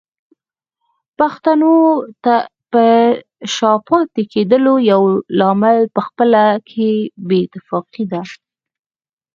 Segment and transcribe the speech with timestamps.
[1.19, 1.73] پښتنو
[2.71, 2.81] په
[3.55, 5.01] شا پاتې کېدلو يو
[5.39, 6.91] لامل پخپله کې
[7.27, 8.21] بې اتفاقي ده